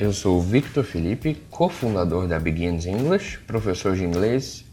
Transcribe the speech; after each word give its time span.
Eu 0.00 0.12
sou 0.12 0.38
o 0.38 0.40
Victor 0.40 0.84
Felipe, 0.84 1.42
cofundador 1.50 2.28
da 2.28 2.38
Begins 2.38 2.86
English, 2.86 3.38
professor 3.38 3.96
de 3.96 4.04
inglês. 4.04 4.64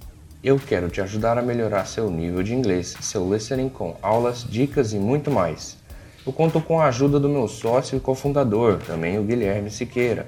Eu 0.43 0.59
quero 0.59 0.87
te 0.87 1.01
ajudar 1.01 1.35
a 1.35 1.41
melhorar 1.41 1.85
seu 1.85 2.11
nível 2.11 2.43
de 2.43 2.53
inglês, 2.53 2.95
seu 3.01 3.33
listening 3.33 3.67
com 3.67 3.97
aulas, 4.03 4.45
dicas 4.47 4.93
e 4.93 4.99
muito 4.99 5.31
mais. 5.31 5.79
Eu 6.23 6.31
conto 6.31 6.61
com 6.61 6.79
a 6.79 6.85
ajuda 6.85 7.19
do 7.19 7.27
meu 7.27 7.47
sócio 7.47 7.97
e 7.97 7.99
cofundador, 7.99 8.77
também 8.85 9.17
o 9.17 9.23
Guilherme 9.23 9.71
Siqueira. 9.71 10.27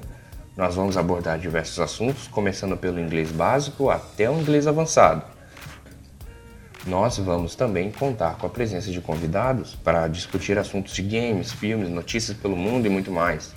Nós 0.57 0.73
vamos 0.73 0.97
abordar 0.97 1.37
diversos 1.37 1.79
assuntos, 1.79 2.27
começando 2.27 2.75
pelo 2.75 2.99
inglês 2.99 3.31
básico 3.31 3.91
até 3.91 4.27
o 4.27 4.39
inglês 4.39 4.65
avançado. 4.65 5.21
Nós 6.87 7.19
vamos 7.19 7.53
também 7.53 7.91
contar 7.91 8.39
com 8.39 8.47
a 8.47 8.49
presença 8.49 8.89
de 8.89 8.99
convidados 8.99 9.75
para 9.75 10.07
discutir 10.07 10.57
assuntos 10.57 10.95
de 10.95 11.03
games, 11.03 11.51
filmes, 11.51 11.87
notícias 11.87 12.35
pelo 12.35 12.55
mundo 12.55 12.87
e 12.87 12.89
muito 12.89 13.11
mais. 13.11 13.53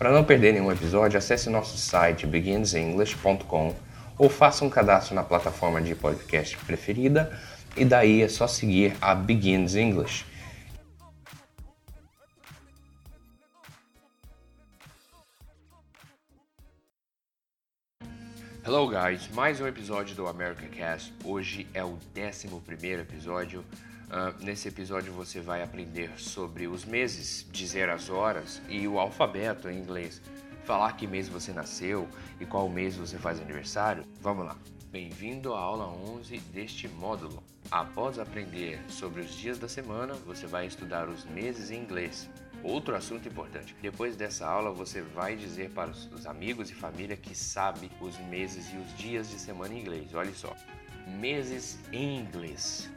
Para 0.00 0.12
não 0.12 0.24
perder 0.24 0.54
nenhum 0.54 0.72
episódio, 0.72 1.18
acesse 1.18 1.50
nosso 1.50 1.76
site 1.76 2.26
beginsenglish.com 2.26 3.76
ou 4.16 4.30
faça 4.30 4.64
um 4.64 4.70
cadastro 4.70 5.14
na 5.14 5.22
plataforma 5.22 5.78
de 5.82 5.94
podcast 5.94 6.56
preferida 6.64 7.38
e 7.76 7.84
daí 7.84 8.22
é 8.22 8.28
só 8.28 8.46
seguir 8.46 8.96
a 8.98 9.14
Begins 9.14 9.74
English. 9.74 10.24
Hello 18.64 18.88
guys, 18.88 19.28
mais 19.34 19.60
um 19.60 19.66
episódio 19.66 20.16
do 20.16 20.26
America 20.26 20.66
Cast. 20.68 21.12
Hoje 21.22 21.66
é 21.74 21.84
o 21.84 21.98
11 22.16 22.98
episódio. 23.02 23.62
Uh, 24.10 24.44
nesse 24.44 24.66
episódio 24.66 25.12
você 25.12 25.40
vai 25.40 25.62
aprender 25.62 26.10
sobre 26.18 26.66
os 26.66 26.84
meses, 26.84 27.46
dizer 27.52 27.88
as 27.88 28.10
horas 28.10 28.60
e 28.68 28.88
o 28.88 28.98
alfabeto 28.98 29.68
em 29.70 29.78
inglês. 29.78 30.20
Falar 30.64 30.94
que 30.94 31.06
mês 31.06 31.28
você 31.28 31.52
nasceu 31.52 32.08
e 32.40 32.44
qual 32.44 32.68
mês 32.68 32.96
você 32.96 33.16
faz 33.18 33.40
aniversário. 33.40 34.04
Vamos 34.20 34.46
lá. 34.46 34.56
Bem-vindo 34.90 35.54
à 35.54 35.60
aula 35.60 35.86
11 35.86 36.38
deste 36.52 36.88
módulo. 36.88 37.40
Após 37.70 38.18
aprender 38.18 38.80
sobre 38.88 39.20
os 39.20 39.32
dias 39.32 39.60
da 39.60 39.68
semana, 39.68 40.14
você 40.14 40.44
vai 40.44 40.66
estudar 40.66 41.08
os 41.08 41.24
meses 41.26 41.70
em 41.70 41.80
inglês. 41.80 42.28
Outro 42.64 42.96
assunto 42.96 43.28
importante: 43.28 43.76
depois 43.80 44.16
dessa 44.16 44.44
aula, 44.44 44.72
você 44.72 45.02
vai 45.02 45.36
dizer 45.36 45.70
para 45.70 45.90
os 45.90 46.26
amigos 46.26 46.68
e 46.68 46.74
família 46.74 47.16
que 47.16 47.32
sabe 47.32 47.88
os 48.00 48.18
meses 48.18 48.72
e 48.72 48.76
os 48.76 48.98
dias 48.98 49.30
de 49.30 49.38
semana 49.38 49.72
em 49.72 49.80
inglês. 49.80 50.12
Olha 50.14 50.34
só: 50.34 50.52
meses 51.06 51.78
em 51.92 52.18
inglês: 52.18 52.90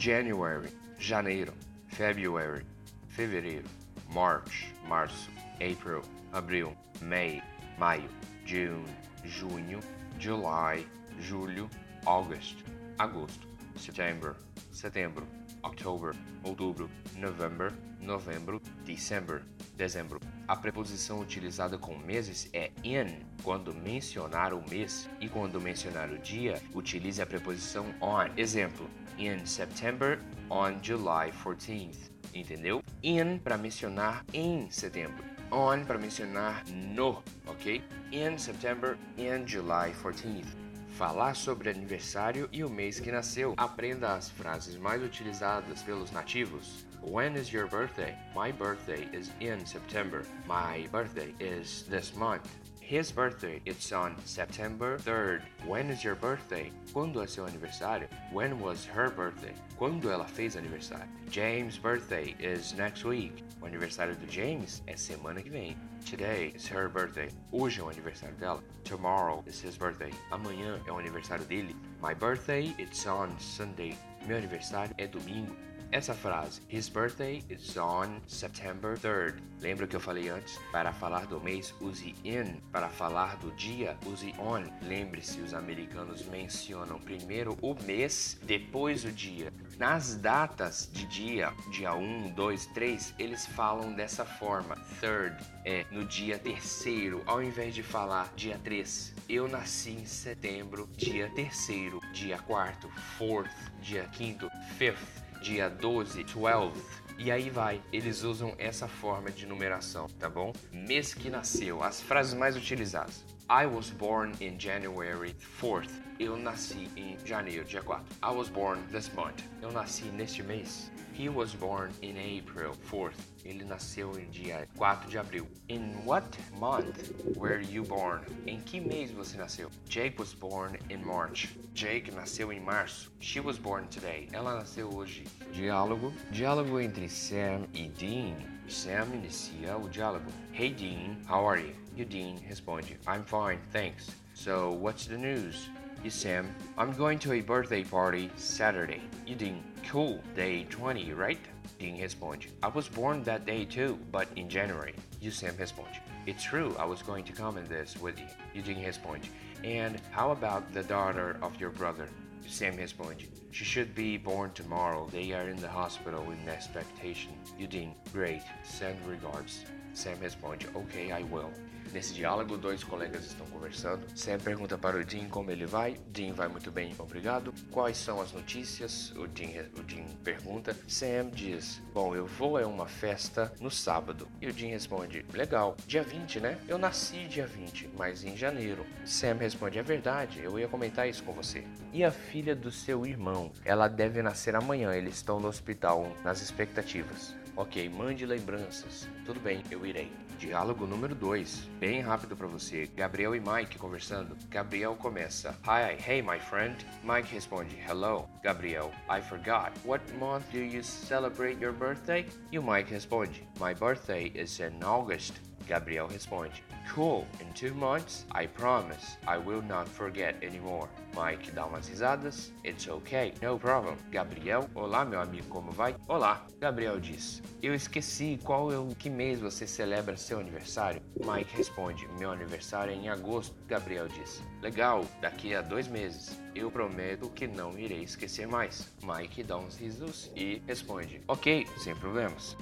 January, 0.00 0.70
janeiro, 0.98 1.52
February, 1.88 2.64
fevereiro, 3.10 3.66
March, 4.08 4.72
março, 4.88 5.28
April, 5.60 6.00
abril, 6.32 6.74
May, 7.02 7.42
maio, 7.78 8.08
June, 8.46 8.86
junho, 9.26 9.78
July, 10.18 10.86
julho, 11.20 11.68
August, 12.06 12.64
agosto, 12.98 13.46
September, 13.76 14.36
setembro, 14.72 15.26
October, 15.62 16.14
outubro, 16.44 16.88
November, 17.18 17.70
novembro, 18.00 18.58
December, 18.86 19.42
dezembro. 19.80 20.20
A 20.46 20.54
preposição 20.54 21.20
utilizada 21.20 21.78
com 21.78 21.96
meses 21.96 22.50
é 22.52 22.70
in 22.84 23.24
quando 23.42 23.74
mencionar 23.74 24.52
o 24.52 24.62
mês 24.68 25.08
e 25.20 25.28
quando 25.28 25.58
mencionar 25.58 26.10
o 26.10 26.18
dia, 26.18 26.60
utilize 26.74 27.22
a 27.22 27.26
preposição 27.26 27.86
on. 28.00 28.28
Exemplo: 28.36 28.88
in 29.18 29.46
September 29.46 30.18
on 30.50 30.78
July 30.82 31.32
14th. 31.32 32.10
Entendeu? 32.34 32.82
In 33.02 33.38
para 33.38 33.56
mencionar 33.56 34.24
em 34.34 34.70
setembro. 34.70 35.24
On 35.50 35.82
para 35.84 35.98
mencionar 35.98 36.62
no, 36.68 37.22
ok? 37.46 37.82
In 38.12 38.36
September, 38.38 38.96
in 39.16 39.46
July 39.46 39.92
14th 40.02 40.60
falar 40.90 41.34
sobre 41.34 41.70
aniversário 41.70 42.46
e 42.52 42.62
o 42.62 42.68
mês 42.68 43.00
que 43.00 43.10
nasceu. 43.10 43.54
Aprenda 43.56 44.12
as 44.12 44.28
frases 44.28 44.76
mais 44.76 45.02
utilizadas 45.02 45.82
pelos 45.82 46.10
nativos. 46.10 46.84
When 47.02 47.34
is 47.34 47.50
your 47.50 47.66
birthday? 47.66 48.14
My 48.34 48.52
birthday 48.52 49.08
is 49.12 49.30
in 49.40 49.64
September. 49.64 50.22
My 50.46 50.86
birthday 50.92 51.32
is 51.40 51.84
this 51.88 52.14
month. 52.14 52.56
His 52.80 53.10
birthday 53.10 53.62
it's 53.64 53.90
on 53.90 54.16
September 54.24 54.98
3rd. 54.98 55.42
When 55.64 55.88
is 55.88 56.04
your 56.04 56.14
birthday? 56.14 56.70
Quando 56.92 57.22
é 57.22 57.26
seu 57.26 57.46
aniversário? 57.46 58.06
When 58.32 58.60
was 58.60 58.84
her 58.84 59.08
birthday? 59.10 59.54
Quando 59.78 60.10
ela 60.10 60.26
fez 60.26 60.56
aniversário? 60.56 61.08
James' 61.30 61.78
birthday 61.78 62.34
is 62.38 62.74
next 62.74 63.04
week. 63.04 63.44
O 63.62 63.66
aniversário 63.66 64.14
do 64.16 64.30
James 64.30 64.82
é 64.86 64.94
semana 64.96 65.40
que 65.40 65.48
vem. 65.48 65.76
Today 66.04 66.52
is 66.54 66.66
her 66.66 66.88
birthday. 66.88 67.28
Hoje 67.50 67.80
é 67.80 67.84
o 67.84 67.88
aniversário 67.88 68.36
dela. 68.36 68.62
Tomorrow 68.84 69.42
is 69.46 69.64
his 69.64 69.76
birthday. 69.76 70.12
Amanhã 70.30 70.78
é 70.86 70.92
o 70.92 70.98
aniversário 70.98 71.44
dele. 71.46 71.74
My 72.02 72.14
birthday 72.14 72.74
it's 72.78 73.06
on 73.06 73.30
Sunday. 73.38 73.96
Meu 74.26 74.36
aniversário 74.36 74.94
é 74.98 75.06
domingo. 75.06 75.56
Essa 75.92 76.14
frase, 76.14 76.60
His 76.68 76.88
birthday 76.88 77.42
is 77.50 77.76
on 77.76 78.20
September 78.28 78.96
3rd. 78.96 79.40
Lembra 79.60 79.88
que 79.88 79.96
eu 79.96 80.00
falei 80.00 80.28
antes? 80.28 80.56
Para 80.70 80.92
falar 80.92 81.26
do 81.26 81.40
mês, 81.40 81.74
use 81.80 82.14
in. 82.24 82.60
Para 82.70 82.88
falar 82.88 83.36
do 83.38 83.50
dia, 83.56 83.98
use 84.06 84.32
on. 84.38 84.62
Lembre-se, 84.86 85.40
os 85.40 85.52
americanos 85.52 86.24
mencionam 86.26 87.00
primeiro 87.00 87.58
o 87.60 87.74
mês, 87.82 88.38
depois 88.44 89.04
o 89.04 89.10
dia. 89.10 89.52
Nas 89.78 90.14
datas 90.14 90.88
de 90.92 91.04
dia, 91.06 91.52
dia 91.72 91.92
1, 91.92 92.34
2, 92.34 92.66
3, 92.66 93.14
eles 93.18 93.44
falam 93.46 93.92
dessa 93.92 94.24
forma. 94.24 94.76
Third 95.00 95.36
é 95.64 95.84
no 95.90 96.04
dia 96.04 96.38
terceiro, 96.38 97.20
ao 97.26 97.42
invés 97.42 97.74
de 97.74 97.82
falar 97.82 98.32
dia 98.36 98.60
3. 98.62 99.12
Eu 99.28 99.48
nasci 99.48 99.90
em 99.90 100.06
setembro, 100.06 100.88
dia 100.96 101.28
terceiro, 101.30 101.98
dia 102.12 102.38
quarto, 102.38 102.88
fourth, 103.18 103.50
dia 103.82 104.04
quinto, 104.04 104.48
fifth 104.78 105.29
dia 105.40 105.68
12, 105.68 106.24
12. 106.24 106.82
E 107.18 107.30
aí 107.30 107.50
vai, 107.50 107.82
eles 107.92 108.22
usam 108.22 108.54
essa 108.58 108.88
forma 108.88 109.30
de 109.30 109.46
numeração, 109.46 110.06
tá 110.18 110.28
bom? 110.28 110.52
Mês 110.72 111.12
que 111.12 111.28
nasceu, 111.28 111.82
as 111.82 112.00
frases 112.00 112.32
mais 112.32 112.56
utilizadas. 112.56 113.24
I 113.50 113.66
was 113.66 113.90
born 113.90 114.32
in 114.38 114.60
January 114.60 115.34
4th. 115.60 115.90
Eu 116.20 116.36
nasci 116.36 116.88
em 116.96 117.16
janeiro, 117.24 117.64
dia 117.64 117.82
4. 117.82 118.00
I 118.22 118.30
was 118.30 118.48
born 118.48 118.78
this 118.92 119.12
month. 119.12 119.42
Eu 119.60 119.72
nasci 119.72 120.04
neste 120.12 120.40
mês. 120.44 120.88
He 121.12 121.28
was 121.28 121.52
born 121.52 121.90
in 122.00 122.16
April 122.16 122.76
4th. 122.88 123.16
Ele 123.44 123.64
nasceu 123.64 124.16
em 124.16 124.30
dia 124.30 124.68
4 124.76 125.10
de 125.10 125.18
abril. 125.18 125.48
In 125.68 125.96
what 126.04 126.24
month 126.60 127.10
were 127.36 127.60
you 127.60 127.82
born? 127.82 128.20
Em 128.46 128.60
que 128.60 128.78
mês 128.78 129.10
você 129.10 129.36
nasceu? 129.36 129.68
Jake 129.88 130.16
was 130.16 130.32
born 130.32 130.78
in 130.88 131.04
March. 131.04 131.48
Jake 131.74 132.12
nasceu 132.12 132.52
em 132.52 132.60
março. 132.60 133.10
She 133.18 133.40
was 133.40 133.58
born 133.58 133.88
today. 133.88 134.28
Ela 134.32 134.54
nasceu 134.54 134.94
hoje. 134.94 135.24
Diálogo. 135.52 136.12
Diálogo 136.30 136.78
entre 136.78 137.08
Sam 137.08 137.66
e 137.74 137.88
Dean. 137.88 138.36
Sam 138.68 139.12
inicia 139.12 139.76
o 139.76 139.88
diálogo. 139.88 140.30
Hey 140.52 140.72
Dean, 140.72 141.16
how 141.28 141.44
are 141.44 141.60
you? 141.60 141.79
E 141.96 142.04
Dean 142.04 142.40
responde, 142.48 142.96
I'm 143.06 143.24
fine, 143.24 143.58
thanks. 143.72 144.10
So, 144.34 144.70
what's 144.70 145.06
the 145.06 145.18
news? 145.18 145.68
You 146.04 146.10
Sam, 146.10 146.54
I'm 146.78 146.92
going 146.92 147.18
to 147.20 147.32
a 147.32 147.40
birthday 147.40 147.84
party 147.84 148.30
Saturday. 148.36 149.02
You 149.26 149.34
Dean, 149.34 149.62
cool, 149.86 150.20
day 150.34 150.64
20, 150.70 151.12
right? 151.12 151.38
Dean 151.78 151.98
responde, 151.98 152.46
I 152.62 152.68
was 152.68 152.88
born 152.88 153.22
that 153.24 153.44
day 153.44 153.64
too, 153.64 153.98
but 154.12 154.28
in 154.36 154.48
January. 154.48 154.94
You 155.20 155.30
Sam 155.30 155.54
responde, 155.54 155.98
it's 156.26 156.44
true, 156.44 156.74
I 156.78 156.84
was 156.84 157.02
going 157.02 157.24
to 157.24 157.32
comment 157.32 157.68
this 157.68 157.96
with 157.98 158.18
you. 158.18 158.26
You 158.54 158.62
Dean 158.62 158.84
responde, 158.84 159.26
and 159.64 160.00
how 160.10 160.30
about 160.30 160.72
the 160.72 160.84
daughter 160.84 161.38
of 161.42 161.60
your 161.60 161.70
brother? 161.70 162.08
Sam 162.46 162.76
responde, 162.76 163.26
she 163.50 163.64
should 163.64 163.94
be 163.94 164.16
born 164.16 164.52
tomorrow. 164.52 165.08
They 165.10 165.32
are 165.32 165.48
in 165.48 165.56
the 165.56 165.68
hospital 165.68 166.24
in 166.30 166.48
expectation. 166.48 167.32
You 167.58 167.66
Dean, 167.66 167.94
great, 168.12 168.42
send 168.64 169.04
regards. 169.06 169.64
Sam 169.94 170.14
responde, 170.20 170.68
ok, 170.74 171.10
I 171.10 171.22
will. 171.24 171.50
Nesse 171.92 172.14
diálogo, 172.14 172.56
dois 172.56 172.84
colegas 172.84 173.24
estão 173.24 173.44
conversando. 173.46 174.06
Sam 174.14 174.38
pergunta 174.38 174.78
para 174.78 174.96
o 174.96 175.04
Dean 175.04 175.28
como 175.28 175.50
ele 175.50 175.66
vai. 175.66 175.96
Dean 176.06 176.32
vai 176.32 176.46
muito 176.46 176.70
bem, 176.70 176.94
obrigado. 176.96 177.52
Quais 177.70 177.96
são 177.96 178.20
as 178.20 178.32
notícias? 178.32 179.10
O 179.16 179.26
Dean, 179.26 179.66
o 179.76 180.16
pergunta. 180.22 180.76
Sam 180.86 181.30
diz: 181.32 181.82
Bom, 181.92 182.14
eu 182.14 182.26
vou 182.26 182.56
a 182.56 182.66
uma 182.66 182.86
festa 182.86 183.52
no 183.60 183.70
sábado. 183.72 184.28
E 184.40 184.46
o 184.46 184.52
Dean 184.52 184.68
responde: 184.68 185.26
Legal, 185.34 185.76
dia 185.84 186.04
20, 186.04 186.38
né? 186.38 186.58
Eu 186.68 186.78
nasci 186.78 187.26
dia 187.26 187.46
20, 187.46 187.90
mas 187.96 188.22
em 188.22 188.36
janeiro. 188.36 188.86
Sam 189.04 189.34
responde: 189.34 189.78
É 189.78 189.82
verdade, 189.82 190.40
eu 190.44 190.58
ia 190.60 190.68
comentar 190.68 191.08
isso 191.08 191.24
com 191.24 191.32
você. 191.32 191.64
E 191.92 192.04
a 192.04 192.12
filha 192.12 192.54
do 192.54 192.70
seu 192.70 193.04
irmão? 193.04 193.50
Ela 193.64 193.88
deve 193.88 194.22
nascer 194.22 194.54
amanhã, 194.54 194.94
eles 194.94 195.16
estão 195.16 195.40
no 195.40 195.48
hospital, 195.48 196.14
nas 196.22 196.40
expectativas. 196.40 197.39
Ok, 197.60 197.90
mande 197.90 198.24
lembranças. 198.24 199.06
Tudo 199.26 199.38
bem, 199.38 199.62
eu 199.70 199.84
irei. 199.84 200.10
Diálogo 200.38 200.86
número 200.86 201.14
2. 201.14 201.68
Bem 201.78 202.00
rápido 202.00 202.34
para 202.34 202.46
você. 202.46 202.88
Gabriel 202.96 203.36
e 203.36 203.38
Mike 203.38 203.76
conversando. 203.76 204.34
Gabriel 204.48 204.96
começa. 204.96 205.54
Hi, 205.66 205.94
hey 206.08 206.22
my 206.22 206.40
friend. 206.40 206.74
Mike 207.04 207.34
responde. 207.34 207.76
Hello. 207.86 208.30
Gabriel, 208.42 208.90
I 209.10 209.20
forgot. 209.20 209.72
What 209.84 210.02
month 210.18 210.50
do 210.50 210.58
you 210.58 210.82
celebrate 210.82 211.60
your 211.60 211.74
birthday? 211.74 212.24
E 212.50 212.58
o 212.58 212.62
Mike 212.62 212.90
responde. 212.90 213.46
My 213.60 213.74
birthday 213.74 214.32
is 214.34 214.58
in 214.58 214.82
August. 214.82 215.34
Gabriel 215.70 216.08
responde: 216.08 216.64
Cool, 216.92 217.24
in 217.40 217.46
two 217.54 217.72
months, 217.74 218.26
I 218.32 218.48
promise 218.48 219.18
I 219.24 219.38
will 219.38 219.62
not 219.62 219.88
forget 219.88 220.34
anymore. 220.42 220.88
Mike 221.14 221.52
dá 221.52 221.64
umas 221.64 221.88
risadas. 221.88 222.52
It's 222.64 222.88
okay, 222.88 223.32
no 223.40 223.56
problem. 223.56 223.96
Gabriel, 224.10 224.68
olá 224.74 225.04
meu 225.04 225.20
amigo, 225.20 225.46
como 225.46 225.70
vai? 225.70 225.94
Olá. 226.08 226.44
Gabriel 226.58 226.98
diz: 226.98 227.40
Eu 227.62 227.72
esqueci 227.72 228.40
qual 228.42 228.72
é 228.72 228.78
o 228.78 228.88
que 228.88 229.08
mês 229.08 229.38
você 229.38 229.64
celebra 229.64 230.16
seu 230.16 230.40
aniversário. 230.40 231.00
Mike 231.24 231.56
responde: 231.56 232.08
Meu 232.18 232.32
aniversário 232.32 232.92
é 232.92 232.96
em 232.96 233.08
agosto. 233.08 233.54
Gabriel 233.68 234.08
diz: 234.08 234.42
Legal, 234.60 235.04
daqui 235.20 235.54
a 235.54 235.62
dois 235.62 235.86
meses. 235.86 236.40
Eu 236.52 236.68
prometo 236.68 237.30
que 237.30 237.46
não 237.46 237.78
irei 237.78 238.02
esquecer 238.02 238.48
mais. 238.48 238.92
Mike 239.04 239.44
dá 239.44 239.56
uns 239.56 239.76
risos 239.76 240.32
e 240.34 240.60
responde: 240.66 241.22
Ok, 241.28 241.64
sem 241.78 241.94
problemas. 241.94 242.56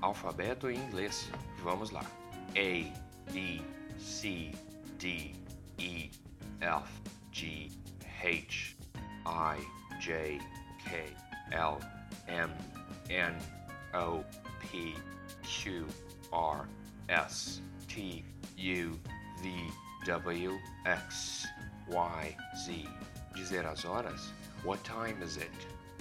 Alfabeto 0.00 0.68
em 0.68 0.76
inglês. 0.76 1.30
Vamos 1.62 1.92
lá. 1.92 2.04
A 2.58 2.92
B, 3.32 3.62
C, 3.98 4.50
D, 4.98 5.32
E, 5.78 6.10
F, 6.60 6.90
G, 7.30 7.70
H, 8.20 8.76
I, 9.24 9.58
J, 10.00 10.40
K, 10.84 11.04
L, 11.52 11.80
M, 12.26 12.50
N, 13.10 13.36
O, 13.94 14.24
P, 14.60 14.96
Q, 15.44 15.86
R, 16.32 16.66
S, 17.08 17.60
T, 17.86 18.24
U, 18.56 18.98
V, 19.40 19.54
W, 20.04 20.58
X, 20.84 21.46
Y, 21.88 22.36
Z. 22.66 22.88
Dizer 23.36 23.66
as 23.66 23.84
horas? 23.84 24.32
What 24.64 24.82
time 24.82 25.22
is 25.22 25.36
it? 25.36 25.52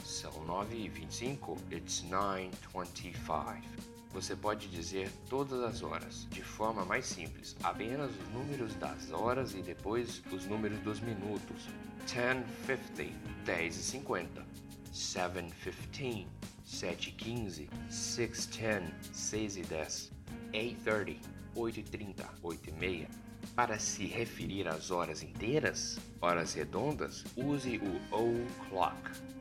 São 0.03 0.43
9 0.47 0.73
e 0.73 0.89
25. 0.89 1.55
It's 1.69 2.01
9.25. 2.09 3.96
Você 4.13 4.35
pode 4.35 4.67
dizer 4.67 5.11
todas 5.29 5.61
as 5.61 5.83
horas, 5.83 6.27
de 6.31 6.41
forma 6.41 6.83
mais 6.85 7.05
simples, 7.05 7.55
apenas 7.61 8.09
os 8.11 8.29
números 8.29 8.73
das 8.75 9.11
horas 9.11 9.53
e 9.53 9.61
depois 9.61 10.23
os 10.31 10.45
números 10.45 10.79
dos 10.79 10.99
minutos. 10.99 11.67
10:50, 12.07 13.13
10:50. 13.45 14.45
7:15, 14.91 16.27
7:15. 16.65 17.69
6:10, 17.89 18.91
6:10. 19.13 20.11
8:30, 20.53 21.19
8:30, 21.55 22.25
8:30. 22.41 23.07
Para 23.55 23.79
se 23.79 24.05
referir 24.05 24.67
às 24.67 24.91
horas 24.91 25.23
inteiras, 25.23 25.99
horas 26.21 26.53
redondas, 26.53 27.23
use 27.35 27.79
o 27.79 28.15
o'clock, 28.15 28.97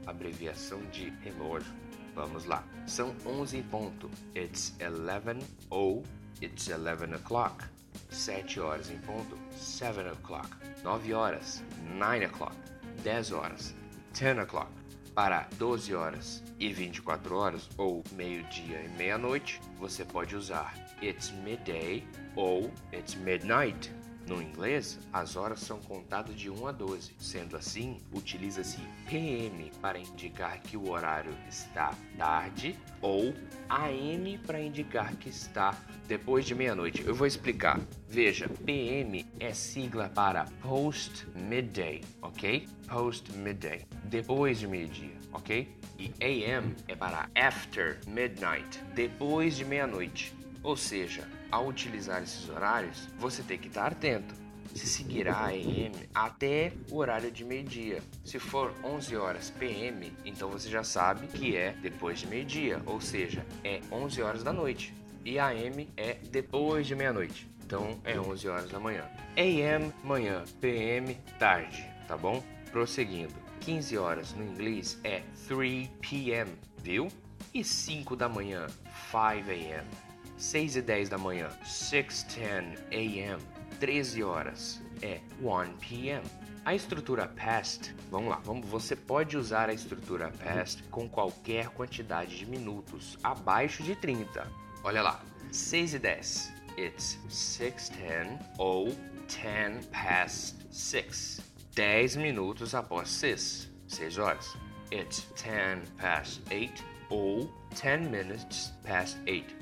abreviação 0.06 0.80
de 0.90 1.10
relógio. 1.22 1.72
Vamos 2.16 2.46
lá. 2.46 2.64
São 2.86 3.14
11 3.26 3.58
em 3.58 3.62
ponto. 3.62 4.10
It's 4.34 4.74
11 4.80 5.46
ou 5.68 6.02
it's 6.40 6.66
11 6.70 7.14
o'clock. 7.14 7.62
7 8.08 8.58
horas 8.58 8.90
em 8.90 8.96
ponto. 9.00 9.38
7 9.54 10.00
o'clock. 10.08 10.48
9 10.82 11.12
horas. 11.12 11.62
9 11.98 12.24
o'clock. 12.24 12.56
10 13.04 13.32
horas. 13.32 13.74
10 14.18 14.38
o'clock. 14.38 14.72
Para 15.14 15.46
12 15.58 15.94
horas 15.94 16.42
e 16.58 16.72
24 16.72 17.36
horas, 17.36 17.68
ou 17.76 18.02
meio-dia 18.12 18.82
e 18.82 18.88
meia-noite, 18.96 19.60
você 19.78 20.04
pode 20.04 20.36
usar 20.36 20.74
it's 21.02 21.30
midday 21.42 22.02
ou 22.34 22.70
it's 22.92 23.14
midnight. 23.14 23.92
No 24.26 24.42
inglês, 24.42 24.98
as 25.12 25.36
horas 25.36 25.60
são 25.60 25.78
contadas 25.78 26.34
de 26.34 26.50
1 26.50 26.66
a 26.66 26.72
12. 26.72 27.12
Sendo 27.18 27.56
assim, 27.56 28.00
utiliza-se 28.12 28.78
PM 29.08 29.70
para 29.80 29.98
indicar 29.98 30.60
que 30.60 30.76
o 30.76 30.90
horário 30.90 31.32
está 31.48 31.94
tarde 32.18 32.76
ou 33.00 33.32
AM 33.68 34.38
para 34.38 34.60
indicar 34.60 35.14
que 35.14 35.28
está 35.28 35.78
depois 36.08 36.44
de 36.44 36.56
meia-noite. 36.56 37.04
Eu 37.06 37.14
vou 37.14 37.26
explicar. 37.26 37.80
Veja, 38.08 38.48
PM 38.64 39.24
é 39.38 39.52
sigla 39.54 40.08
para 40.08 40.46
Post 40.60 41.28
Midday, 41.36 42.02
ok? 42.20 42.66
Post 42.88 43.32
Midday, 43.32 43.86
depois 44.04 44.58
de 44.58 44.66
meio-dia, 44.66 45.14
ok? 45.32 45.72
E 45.98 46.12
AM 46.20 46.74
é 46.88 46.96
para 46.96 47.28
After 47.36 48.00
Midnight, 48.08 48.82
depois 48.94 49.56
de 49.56 49.64
meia-noite. 49.64 50.34
Ou 50.62 50.76
seja, 50.76 51.28
ao 51.50 51.66
utilizar 51.66 52.22
esses 52.22 52.48
horários, 52.48 53.08
você 53.18 53.42
tem 53.42 53.58
que 53.58 53.68
estar 53.68 53.92
atento. 53.92 54.34
Se 54.74 54.86
seguirá 54.86 55.34
a 55.34 55.46
AM 55.46 55.92
até 56.14 56.72
o 56.90 56.96
horário 56.96 57.30
de 57.30 57.44
meio-dia. 57.44 58.02
Se 58.24 58.38
for 58.38 58.74
11 58.84 59.16
horas 59.16 59.50
PM, 59.50 60.12
então 60.24 60.50
você 60.50 60.68
já 60.68 60.84
sabe 60.84 61.28
que 61.28 61.56
é 61.56 61.72
depois 61.80 62.20
de 62.20 62.26
meio-dia, 62.26 62.82
ou 62.84 63.00
seja, 63.00 63.46
é 63.64 63.80
11 63.90 64.20
horas 64.22 64.42
da 64.42 64.52
noite. 64.52 64.92
E 65.24 65.38
AM 65.38 65.88
é 65.96 66.14
depois 66.30 66.86
de 66.86 66.94
meia-noite. 66.94 67.48
Então 67.64 67.98
é 68.04 68.20
11 68.20 68.48
horas 68.48 68.70
da 68.70 68.78
manhã. 68.78 69.04
AM 69.36 69.92
manhã, 70.04 70.44
PM 70.60 71.14
tarde, 71.38 71.84
tá 72.06 72.16
bom? 72.16 72.42
Prosseguindo. 72.70 73.34
15 73.60 73.98
horas 73.98 74.32
no 74.34 74.44
inglês 74.44 75.00
é 75.02 75.22
3 75.48 75.88
p.m., 76.00 76.50
viu? 76.82 77.08
E 77.52 77.64
5 77.64 78.14
da 78.14 78.28
manhã, 78.28 78.66
5 79.10 79.50
a.m. 79.50 79.86
6 80.36 80.76
e 80.76 80.82
10 80.82 81.08
da 81.08 81.18
manhã, 81.18 81.48
6:10 81.64 82.78
a.m. 82.90 83.42
13 83.80 84.22
horas 84.22 84.82
é 85.02 85.20
1 85.40 85.76
p.m. 85.78 86.24
A 86.64 86.74
estrutura 86.74 87.28
past, 87.28 87.94
vamos 88.10 88.30
lá, 88.30 88.40
vamos, 88.42 88.66
você 88.68 88.96
pode 88.96 89.36
usar 89.36 89.68
a 89.68 89.72
estrutura 89.72 90.32
past 90.42 90.82
com 90.84 91.08
qualquer 91.08 91.68
quantidade 91.68 92.36
de 92.36 92.46
minutos 92.46 93.16
abaixo 93.22 93.82
de 93.82 93.94
30. 93.94 94.50
Olha 94.82 95.02
lá, 95.02 95.22
6 95.52 95.94
e 95.94 95.98
10, 95.98 96.52
it's 96.76 97.18
6:10 97.28 98.38
ou 98.58 98.96
10 99.28 99.86
past 99.86 100.56
6. 100.70 101.40
10 101.74 102.16
minutos 102.16 102.74
após 102.74 103.10
6, 103.10 103.70
6 103.86 104.18
horas. 104.18 104.56
It's 104.90 105.26
10 105.42 105.88
past 105.98 106.42
8 106.50 106.84
ou 107.10 107.52
10 107.80 108.08
minutes 108.08 108.72
past 108.82 109.18
8. 109.26 109.55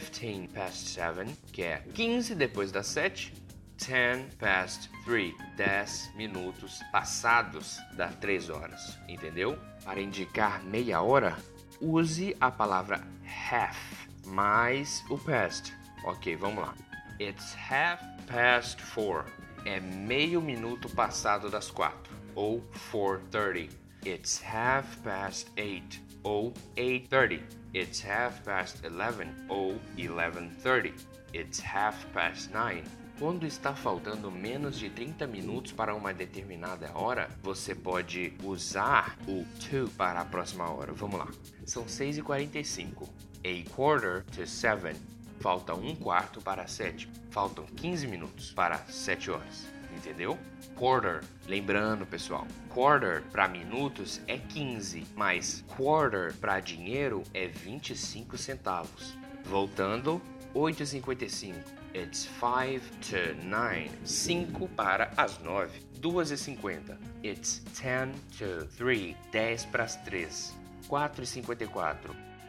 15 0.00 0.48
past 0.48 0.88
7, 0.88 1.36
que 1.52 1.62
é 1.62 1.82
15 1.94 2.34
depois 2.34 2.72
das 2.72 2.86
7. 2.88 3.32
10 3.76 4.34
past 4.38 4.88
3, 5.04 5.34
10 5.56 6.14
minutos 6.14 6.80
passados 6.92 7.78
das 7.96 8.14
3 8.16 8.48
horas, 8.48 8.98
entendeu? 9.08 9.58
Para 9.84 10.00
indicar 10.00 10.62
meia 10.64 11.02
hora, 11.02 11.36
use 11.80 12.36
a 12.40 12.50
palavra 12.50 13.02
half 13.50 13.76
mais 14.26 15.04
o 15.10 15.18
past. 15.18 15.74
Ok, 16.04 16.36
vamos 16.36 16.64
lá. 16.64 16.74
It's 17.20 17.54
half 17.54 18.00
past 18.26 18.82
4. 18.94 19.24
É 19.64 19.80
meio 19.80 20.40
minuto 20.40 20.88
passado 20.88 21.50
das 21.50 21.70
4. 21.70 22.12
Ou 22.34 22.60
4.30. 22.92 23.70
It's 24.04 24.42
half 24.42 24.96
past 24.98 25.50
8. 25.56 26.13
Ou 26.24 26.52
8.30. 26.76 27.42
It's 27.74 28.04
half 28.04 28.40
past 28.42 28.80
11 28.84 29.30
ou 29.48 29.80
11:30. 29.96 30.92
It's 31.32 31.60
half 31.60 32.04
past 32.12 32.50
9. 32.52 32.82
Quando 33.18 33.46
está 33.46 33.74
faltando 33.74 34.30
menos 34.30 34.78
de 34.78 34.90
30 34.90 35.26
minutos 35.26 35.70
para 35.70 35.94
uma 35.94 36.12
determinada 36.12 36.90
hora, 36.96 37.28
você 37.42 37.74
pode 37.74 38.32
usar 38.42 39.16
o 39.28 39.44
to 39.60 39.88
para 39.96 40.20
a 40.20 40.24
próxima 40.24 40.68
hora. 40.68 40.92
Vamos 40.92 41.18
lá. 41.18 41.28
São 41.64 41.84
6h45. 41.84 43.08
A 43.44 43.70
quarter 43.70 44.24
to 44.34 44.46
7. 44.46 44.96
Falta 45.40 45.74
um 45.74 45.94
quarto 45.94 46.40
para 46.40 46.66
7. 46.66 47.08
Faltam 47.30 47.66
15 47.66 48.06
minutos 48.06 48.50
para 48.52 48.78
7 48.86 49.30
horas 49.30 49.73
entendeu? 49.94 50.38
Quarter, 50.76 51.22
lembrando 51.46 52.04
pessoal, 52.04 52.46
quarter 52.68 53.22
para 53.32 53.48
minutos 53.48 54.20
é 54.26 54.38
15, 54.38 55.06
mas 55.14 55.64
quarter 55.76 56.32
para 56.34 56.60
dinheiro 56.60 57.22
é 57.32 57.46
25 57.46 58.36
centavos. 58.36 59.16
Voltando, 59.44 60.20
8h55. 60.54 61.54
It's 61.94 62.28
5 62.40 62.80
to 63.10 63.34
9. 63.46 63.90
5 64.04 64.68
para 64.70 65.12
as 65.16 65.38
9. 65.38 65.70
2h50. 66.00 66.98
It's 67.22 67.60
10 67.80 68.14
to 68.38 68.66
3. 68.76 69.16
10 69.30 69.64
para 69.66 69.84
as 69.84 69.96
3. 69.96 70.52
4h54. 70.88 71.96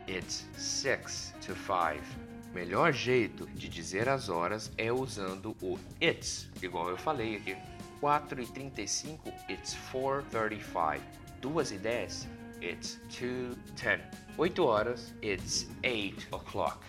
It's 0.08 0.46
6 0.58 1.34
to 1.42 1.54
5 1.56 2.25
melhor 2.56 2.94
jeito 2.94 3.46
de 3.48 3.68
dizer 3.68 4.08
as 4.08 4.30
horas 4.30 4.72
é 4.78 4.90
usando 4.90 5.54
o 5.62 5.78
it's, 6.02 6.48
igual 6.62 6.90
eu 6.90 6.96
falei 6.96 7.36
aqui. 7.36 7.54
4 8.00 8.42
e 8.42 8.48
35, 8.48 9.34
it's 9.50 9.76
4.35. 9.92 11.02
2 11.42 11.72
e 11.72 11.78
10, 11.78 12.28
it's 12.62 13.02
2.10. 13.10 14.00
8 14.38 14.64
horas, 14.64 15.14
it's 15.22 15.68
8 15.84 16.30
o'clock. 16.32 16.80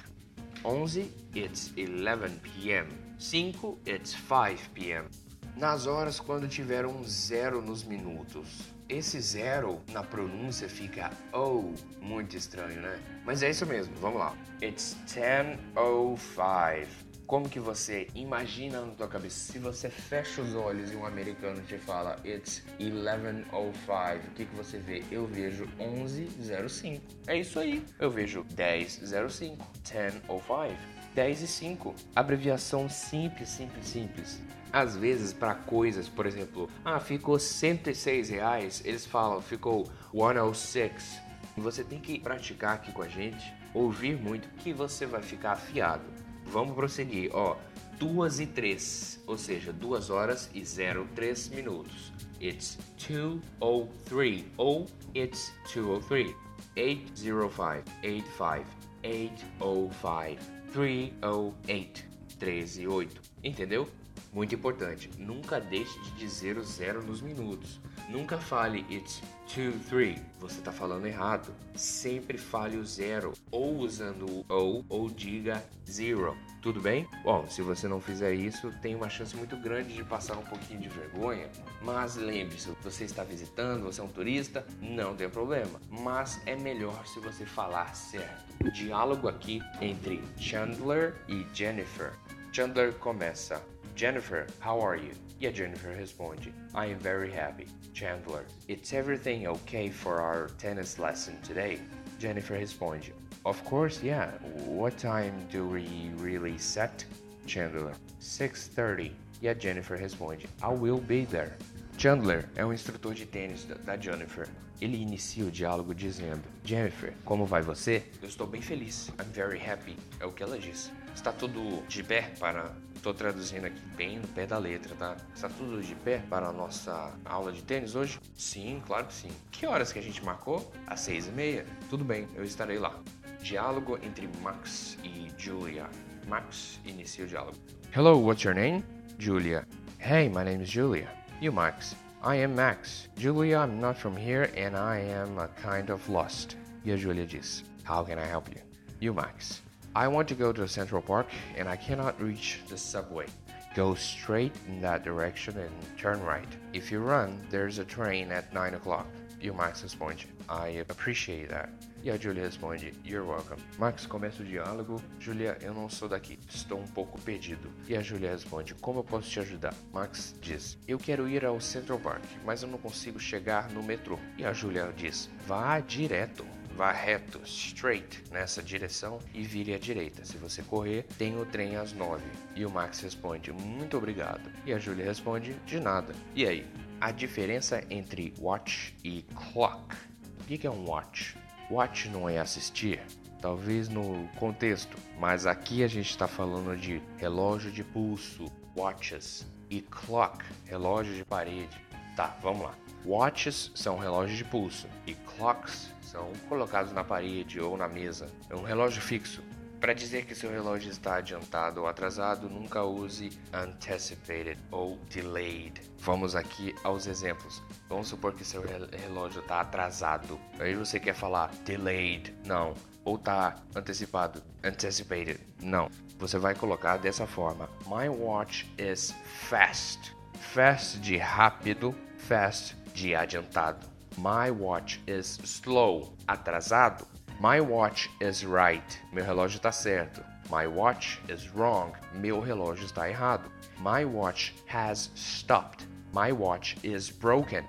11, 0.63 1.13
it's 1.35 1.73
11 1.77 2.39
p.m. 2.45 2.87
5, 3.19 3.79
it's 3.87 4.15
5 4.15 4.71
p.m. 4.73 5.09
Nas 5.57 5.87
horas 5.87 6.21
quando 6.21 6.47
tiver 6.47 6.85
um 6.85 7.03
zero 7.03 7.63
nos 7.63 7.83
minutos, 7.83 8.75
esse 8.91 9.19
zero 9.23 9.81
na 9.91 10.03
pronúncia 10.03 10.69
fica 10.69 11.11
oh, 11.33 11.73
muito 11.99 12.37
estranho, 12.37 12.83
né? 12.83 13.01
Mas 13.25 13.43
é 13.43 13.49
isso 13.49 13.65
mesmo, 13.65 13.95
vamos 13.97 14.19
lá. 14.19 14.37
It's 14.63 14.95
10.05. 15.07 16.87
como 17.27 17.49
que 17.49 17.59
você 17.59 18.07
imagina 18.15 18.83
na 18.83 18.93
tua 18.93 19.09
cabeça? 19.09 19.51
Se 19.51 19.59
você 19.59 19.89
fecha 19.89 20.43
os 20.43 20.55
olhos 20.55 20.93
e 20.93 20.97
um 20.97 21.07
americano 21.07 21.63
te 21.63 21.79
fala 21.79 22.21
It's 22.23 22.63
11.05, 22.79 24.27
o 24.27 24.31
que, 24.35 24.45
que 24.45 24.55
você 24.55 24.77
vê? 24.77 25.03
Eu 25.11 25.27
vejo 25.27 25.67
11.05. 25.79 27.01
É 27.29 27.39
isso 27.39 27.59
aí. 27.59 27.83
Eu 27.99 28.11
vejo 28.11 28.45
10.05, 28.55 29.57
10.05. 29.83 30.96
10 31.17 31.41
e 31.41 31.47
5. 31.47 31.95
Abreviação 32.15 32.91
simples, 32.91 33.49
simples, 33.49 33.87
simples. 33.87 34.41
Às 34.71 34.95
vezes, 34.95 35.33
para 35.33 35.55
coisas, 35.55 36.11
por 36.11 36.27
exemplo, 36.27 36.69
ah, 36.85 37.01
ficou 37.01 37.39
106 37.39 38.29
reais, 38.29 38.83
eles 38.85 39.07
falam, 39.07 39.41
ficou 39.41 39.87
106. 40.13 41.23
Você 41.57 41.83
tem 41.83 41.99
que 41.99 42.21
praticar 42.21 42.75
aqui 42.75 42.93
com 42.93 43.01
a 43.01 43.09
gente, 43.09 43.55
ouvir 43.73 44.15
muito, 44.15 44.47
que 44.59 44.75
você 44.75 45.07
vai 45.07 45.23
ficar 45.23 45.53
afiado. 45.53 46.05
Vamos 46.45 46.75
prosseguir, 46.75 47.31
ó. 47.33 47.57
2 47.99 48.41
e 48.41 48.47
3, 48.47 49.23
ou 49.27 49.39
seja, 49.39 49.73
2 49.73 50.11
horas 50.11 50.51
e 50.53 50.63
03 50.63 51.49
minutos. 51.49 52.13
It's 52.39 52.79
203 52.99 54.45
ou 54.59 54.87
it's 55.15 55.51
203. 55.73 56.37
805, 56.77 57.85
85, 58.03 58.67
805, 59.03 60.56
308, 60.73 62.05
13 62.39 62.83
e 62.83 62.89
8. 62.89 63.21
Entendeu? 63.43 63.89
Muito 64.33 64.55
importante, 64.55 65.09
nunca 65.19 65.59
deixe 65.59 65.99
de 66.01 66.11
dizer 66.13 66.59
o 66.59 66.63
zero 66.63 67.03
nos 67.03 67.23
minutos. 67.23 67.81
Nunca 68.09 68.39
fale 68.39 68.85
it's 68.91 69.23
2, 69.55 69.87
3. 69.87 70.21
Você 70.39 70.59
está 70.59 70.71
falando 70.71 71.07
errado. 71.07 71.55
Sempre 71.75 72.37
fale 72.37 72.77
o 72.77 72.85
zero, 72.85 73.33
ou 73.51 73.79
usando 73.79 74.27
o 74.27 74.45
ou, 74.49 74.85
ou 74.89 75.09
diga 75.09 75.65
zero. 75.89 76.37
Tudo 76.67 76.81
bem? 76.81 77.07
Bom, 77.23 77.49
se 77.49 77.63
você 77.63 77.87
não 77.87 78.01
fizer 78.01 78.35
isso, 78.35 78.73
tem 78.83 78.93
uma 78.97 79.09
chance 79.09 79.37
muito 79.37 79.57
grande 79.57 79.95
de 79.95 80.03
passar 80.03 80.37
um 80.37 80.43
pouquinho 80.43 80.81
de 80.81 80.89
vergonha. 80.89 81.49
Mas 81.81 82.17
lembre-se, 82.17 82.69
você 82.83 83.05
está 83.05 83.23
visitando, 83.23 83.85
você 83.85 84.01
é 84.01 84.05
um 84.05 84.09
turista, 84.09 84.67
não 84.81 85.15
tem 85.15 85.31
problema. 85.31 85.81
Mas 85.89 86.41
é 86.45 86.57
melhor 86.57 87.07
se 87.07 87.21
você 87.21 87.47
falar 87.47 87.95
certo. 87.95 88.53
Diálogo 88.73 89.29
aqui 89.29 89.63
entre 89.81 90.21
Chandler 90.39 91.15
e 91.29 91.47
Jennifer. 91.55 92.15
Chandler 92.51 92.93
começa. 92.95 93.63
Jennifer, 93.95 94.49
how 94.61 94.85
are 94.85 95.01
you? 95.01 95.13
E 95.39 95.47
a 95.47 95.53
Jennifer 95.53 95.95
responde, 95.97 96.53
I 96.75 96.91
am 96.91 96.99
very 96.99 97.31
happy. 97.31 97.69
Chandler, 97.95 98.45
it's 98.69 98.93
everything 98.93 99.47
okay 99.47 99.89
for 99.89 100.21
our 100.21 100.49
tennis 100.59 100.99
lesson 100.99 101.37
today? 101.47 101.79
Jennifer 102.19 102.59
responde, 102.59 103.13
Of 103.47 103.63
course, 103.63 104.03
yeah. 104.03 104.33
What 104.67 104.99
time 104.99 105.33
do 105.53 105.69
we 105.69 106.11
really 106.19 106.59
set? 106.59 107.07
Chandler, 107.47 107.95
6.30. 108.21 109.13
E 109.41 109.49
a 109.49 109.55
Jennifer 109.55 109.97
responde, 109.97 110.49
I 110.61 110.75
will 110.75 110.99
be 110.99 111.25
there. 111.27 111.53
Chandler 111.97 112.49
é 112.57 112.67
um 112.67 112.73
instrutor 112.73 113.15
de 113.15 113.25
tênis 113.25 113.65
da 113.85 113.97
Jennifer. 113.97 114.49
Ele 114.81 115.01
inicia 115.01 115.45
o 115.45 115.51
diálogo 115.51 115.95
dizendo: 115.95 116.43
Jennifer, 116.65 117.15
como 117.25 117.47
vai 117.47 117.63
você? 117.63 118.03
Eu 118.21 118.29
estou 118.29 118.49
bem 118.49 118.61
feliz. 118.61 119.11
I'm 119.11 119.31
very 119.33 119.61
happy. 119.65 119.97
É 120.19 120.27
o 120.27 120.33
que 120.33 120.43
ela 120.43 120.59
diz. 120.59 120.91
Está 121.15 121.33
tudo 121.33 121.87
de 121.87 122.03
pé 122.03 122.33
para. 122.41 122.75
Estou 122.97 123.15
traduzindo 123.15 123.67
aqui 123.67 123.81
bem 123.97 124.19
no 124.19 124.27
pé 124.27 124.47
da 124.47 124.59
letra, 124.59 124.93
tá? 124.97 125.17
Está 125.33 125.49
tudo 125.49 125.81
de 125.81 125.95
pé 125.95 126.19
para 126.29 126.49
a 126.49 126.53
nossa 126.53 127.15
aula 127.25 127.53
de 127.53 127.63
tênis 127.63 127.95
hoje? 127.95 128.19
Sim, 128.37 128.83
claro 128.85 129.07
que 129.07 129.15
sim. 129.15 129.31
Que 129.53 129.67
horas 129.67 129.93
que 129.93 130.01
a 130.01 130.03
gente 130.03 130.25
marcou? 130.25 130.71
Às 130.87 131.01
seis 131.01 131.29
e 131.29 131.31
meia. 131.31 131.65
Tudo 131.89 132.05
bem, 132.05 132.27
eu 132.35 132.43
estarei 132.43 132.79
lá. 132.79 133.01
Diálogo 133.43 133.99
entre 134.03 134.29
Max 134.43 134.97
e 135.05 135.29
Julia. 135.39 135.89
Max 136.29 136.79
inicia 136.85 137.25
o 137.25 137.29
diálogo. 137.29 137.57
Hello, 137.93 138.19
what's 138.19 138.43
your 138.45 138.55
name? 138.55 138.83
Julia. 139.19 139.65
Hey, 139.99 140.29
my 140.29 140.45
name 140.45 140.61
is 140.61 140.69
Julia. 140.69 141.09
You, 141.41 141.53
Max. 141.53 141.95
I 142.23 142.37
am 142.37 142.55
Max. 142.55 143.09
Julia, 143.17 143.59
I'm 143.59 143.81
not 143.81 143.97
from 143.97 144.17
here 144.17 144.51
and 144.57 144.77
I 144.77 144.99
am 144.99 145.39
a 145.39 145.49
kind 145.49 145.91
of 145.91 146.09
lost. 146.09 146.57
E 146.85 146.91
a 146.93 146.97
Julia 146.97 147.27
diz, 147.27 147.63
How 147.85 148.03
can 148.03 148.19
I 148.19 148.27
help 148.27 148.49
you? 148.49 148.61
You, 149.01 149.15
Max. 149.15 149.63
I 149.95 150.09
want 150.09 150.29
to 150.29 150.35
go 150.35 150.53
to 150.53 150.67
Central 150.67 151.01
Park 151.01 151.29
and 151.57 151.69
I 151.69 151.77
cannot 151.77 152.21
reach 152.21 152.61
the 152.69 152.77
subway. 152.77 153.27
Go 153.75 153.95
straight 153.95 154.53
in 154.69 154.81
that 154.81 155.05
direction 155.05 155.57
and 155.59 155.71
turn 155.99 156.21
right. 156.23 156.49
If 156.73 156.91
you 156.91 156.99
run, 157.01 157.47
there's 157.51 157.79
a 157.79 157.85
train 157.85 158.33
at 158.33 158.53
9 158.53 158.75
o'clock. 158.75 159.07
You, 159.41 159.53
Max 159.53 159.83
responde, 159.83 160.25
I 160.49 160.85
appreciate 160.89 161.49
that. 161.51 161.71
E 162.03 162.11
a 162.11 162.17
Julia 162.17 162.45
responde, 162.45 162.93
You're 163.05 163.27
welcome. 163.27 163.61
Max 163.79 164.07
começa 164.07 164.43
o 164.43 164.47
diálogo, 164.47 165.03
Julia, 165.19 165.59
eu 165.61 165.75
não 165.75 165.89
sou 165.89 166.09
daqui, 166.09 166.39
estou 166.49 166.79
um 166.79 166.87
pouco 166.87 167.21
perdido. 167.21 167.71
E 167.89 167.97
a 167.97 168.03
Julia 168.03 168.31
responde, 168.31 168.75
Como 168.75 169.01
eu 169.01 169.05
posso 169.05 169.29
te 169.29 169.41
ajudar? 169.41 169.75
Max 169.93 170.35
diz, 170.41 170.79
Eu 170.87 170.99
quero 170.99 171.29
ir 171.29 171.45
ao 171.45 171.61
Central 171.61 171.99
Park, 171.99 172.25
mas 172.45 172.63
eu 172.63 172.69
não 172.69 172.79
consigo 172.79 173.19
chegar 173.19 173.71
no 173.71 173.83
metrô. 173.83 174.19
E 174.39 174.45
a 174.45 174.53
Julia 174.53 174.93
diz, 174.97 175.29
Vá 175.47 175.81
direto. 175.81 176.45
Vá 176.77 176.93
reto, 176.93 177.41
straight, 177.47 178.23
nessa 178.31 178.63
direção 178.63 179.19
e 179.33 179.43
vire 179.43 179.73
à 179.73 179.79
direita. 179.79 180.27
Se 180.27 180.37
você 180.37 180.63
correr, 180.63 181.07
tem 181.17 181.41
o 181.41 181.47
trem 181.47 181.75
às 181.75 181.95
nove. 181.95 182.29
E 182.55 182.67
o 182.67 182.71
Max 182.71 183.01
responde, 183.01 183.51
muito 183.51 183.97
obrigado. 183.97 184.43
E 184.67 184.75
a 184.75 184.79
Julia 184.79 185.07
responde, 185.07 185.55
de 185.65 185.81
nada. 185.81 186.15
E 186.35 186.47
aí? 186.47 186.67
A 187.01 187.13
diferença 187.13 187.83
entre 187.89 188.35
watch 188.39 188.95
e 189.03 189.23
clock. 189.53 189.97
O 190.39 190.45
que 190.45 190.67
é 190.67 190.71
um 190.71 190.87
watch? 190.87 191.35
Watch 191.71 192.09
não 192.09 192.29
é 192.29 192.39
assistir, 192.39 193.01
talvez 193.41 193.89
no 193.89 194.29
contexto, 194.39 194.97
mas 195.19 195.47
aqui 195.47 195.83
a 195.83 195.89
gente 195.89 196.11
está 196.11 196.29
falando 196.29 196.77
de 196.77 197.03
relógio 197.17 197.73
de 197.73 197.83
pulso, 197.83 198.47
watches, 198.77 199.47
e 199.69 199.81
clock, 199.81 200.45
relógio 200.65 201.15
de 201.15 201.25
parede. 201.25 201.77
Tá, 202.15 202.37
vamos 202.41 202.63
lá. 202.63 202.75
Watches 203.05 203.71
são 203.75 203.99
relógios 203.99 204.39
de 204.39 204.45
pulso 204.45 204.87
e 205.07 205.15
clocks 205.15 205.91
são 206.01 206.33
colocados 206.49 206.93
na 206.93 207.05
parede 207.05 207.61
ou 207.61 207.77
na 207.77 207.89
mesa. 207.89 208.29
É 208.49 208.55
um 208.55 208.63
relógio 208.63 209.03
fixo. 209.03 209.43
Para 209.81 209.93
dizer 209.93 210.25
que 210.25 210.35
seu 210.35 210.51
relógio 210.51 210.91
está 210.91 211.17
adiantado 211.17 211.83
ou 211.83 211.87
atrasado, 211.87 212.49
nunca 212.49 212.83
use 212.83 213.31
anticipated 213.53 214.59
ou 214.71 214.99
delayed. 215.11 215.81
Vamos 215.99 216.35
aqui 216.35 216.75
aos 216.83 217.07
exemplos. 217.07 217.63
Vamos 217.89 218.09
supor 218.09 218.33
que 218.33 218.45
seu 218.45 218.63
relógio 218.63 219.41
está 219.43 219.61
atrasado. 219.61 220.41
Aí 220.59 220.75
você 220.75 220.99
quer 220.99 221.15
falar 221.15 221.51
delayed. 221.65 222.35
Não. 222.45 222.75
Ou 223.05 223.17
está 223.17 223.57
antecipado. 223.75 224.43
Anticipated. 224.65 225.39
Não. 225.61 225.89
Você 226.19 226.39
vai 226.39 226.55
colocar 226.55 226.97
dessa 226.97 227.27
forma. 227.27 227.69
My 227.87 228.09
watch 228.09 228.67
is 228.79 229.15
fast. 229.49 230.17
Fast 230.55 230.99
de 231.01 231.19
rápido. 231.19 231.95
Fast 232.17 232.75
de 232.95 233.15
adiantado. 233.15 233.87
My 234.17 234.51
watch 234.51 235.03
is 235.07 235.39
slow. 235.45 236.17
Atrasado. 236.27 237.07
My 237.39 237.61
watch 237.61 238.09
is 238.19 238.47
right. 238.47 238.99
Meu 239.13 239.23
relógio 239.23 239.59
está 239.61 239.71
certo. 239.71 240.25
My 240.51 240.67
watch 240.67 241.19
is 241.29 241.51
wrong. 241.55 241.93
Meu 242.15 242.41
relógio 242.41 242.85
está 242.85 243.11
errado. 243.11 243.51
My 243.79 244.07
watch 244.07 244.55
has 244.67 245.11
stopped. 245.15 245.85
My 246.15 246.33
watch 246.33 246.77
is 246.83 247.11
broken. 247.11 247.63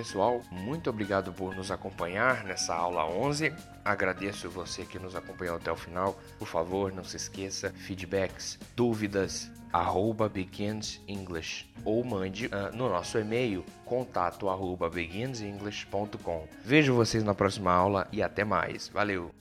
Pessoal, 0.00 0.40
muito 0.50 0.88
obrigado 0.88 1.30
por 1.30 1.54
nos 1.54 1.70
acompanhar 1.70 2.42
nessa 2.44 2.74
aula 2.74 3.04
11. 3.04 3.52
Agradeço 3.84 4.48
você 4.48 4.86
que 4.86 4.98
nos 4.98 5.14
acompanhou 5.14 5.56
até 5.56 5.70
o 5.70 5.76
final. 5.76 6.18
Por 6.38 6.48
favor, 6.48 6.90
não 6.90 7.04
se 7.04 7.18
esqueça, 7.18 7.70
feedbacks, 7.70 8.58
dúvidas, 8.74 9.52
arroba 9.70 10.26
begins 10.26 11.02
English 11.06 11.70
ou 11.84 12.02
mande 12.02 12.46
uh, 12.46 12.74
no 12.74 12.88
nosso 12.88 13.18
e-mail 13.18 13.62
contato 13.84 14.48
arroba 14.48 14.88
beginsenglish.com. 14.88 16.48
Vejo 16.64 16.94
vocês 16.94 17.22
na 17.22 17.34
próxima 17.34 17.70
aula 17.70 18.08
e 18.10 18.22
até 18.22 18.42
mais. 18.42 18.88
Valeu! 18.88 19.39